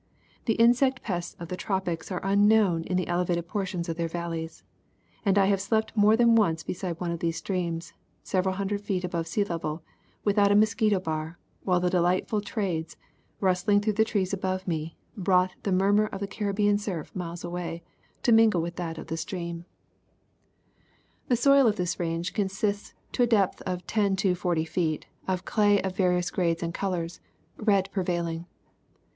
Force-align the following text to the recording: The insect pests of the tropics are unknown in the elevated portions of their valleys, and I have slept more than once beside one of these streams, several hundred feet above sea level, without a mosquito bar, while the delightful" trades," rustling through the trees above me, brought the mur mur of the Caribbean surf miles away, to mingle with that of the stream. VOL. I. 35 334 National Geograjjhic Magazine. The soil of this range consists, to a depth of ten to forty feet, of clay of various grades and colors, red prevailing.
The 0.45 0.55
insect 0.55 1.03
pests 1.03 1.35
of 1.39 1.49
the 1.49 1.55
tropics 1.55 2.11
are 2.11 2.21
unknown 2.25 2.85
in 2.85 2.97
the 2.97 3.05
elevated 3.07 3.47
portions 3.47 3.87
of 3.87 3.97
their 3.97 4.07
valleys, 4.07 4.63
and 5.23 5.37
I 5.37 5.45
have 5.45 5.61
slept 5.61 5.95
more 5.95 6.17
than 6.17 6.33
once 6.33 6.63
beside 6.63 6.99
one 6.99 7.11
of 7.11 7.19
these 7.19 7.37
streams, 7.37 7.93
several 8.23 8.55
hundred 8.55 8.81
feet 8.81 9.03
above 9.03 9.27
sea 9.27 9.43
level, 9.43 9.83
without 10.23 10.51
a 10.51 10.55
mosquito 10.55 10.99
bar, 10.99 11.37
while 11.61 11.79
the 11.79 11.91
delightful" 11.91 12.41
trades," 12.51 12.97
rustling 13.39 13.79
through 13.79 13.93
the 13.93 14.03
trees 14.03 14.33
above 14.33 14.67
me, 14.67 14.97
brought 15.15 15.51
the 15.61 15.71
mur 15.71 15.93
mur 15.93 16.05
of 16.07 16.19
the 16.19 16.25
Caribbean 16.27 16.79
surf 16.79 17.15
miles 17.15 17.43
away, 17.43 17.83
to 18.23 18.31
mingle 18.31 18.59
with 18.59 18.77
that 18.77 18.97
of 18.97 19.05
the 19.05 19.17
stream. 19.17 19.65
VOL. 21.29 21.33
I. 21.33 21.35
35 21.35 21.43
334 21.43 21.53
National 21.53 21.61
Geograjjhic 21.61 21.61
Magazine. 21.61 21.61
The 21.61 21.61
soil 21.61 21.67
of 21.67 21.75
this 21.75 21.99
range 21.99 22.33
consists, 22.33 22.93
to 23.11 23.21
a 23.21 23.27
depth 23.27 23.61
of 23.67 23.85
ten 23.85 24.15
to 24.15 24.33
forty 24.33 24.65
feet, 24.65 25.05
of 25.27 25.45
clay 25.45 25.79
of 25.83 25.95
various 25.95 26.31
grades 26.31 26.63
and 26.63 26.73
colors, 26.73 27.19
red 27.57 27.91
prevailing. 27.91 28.47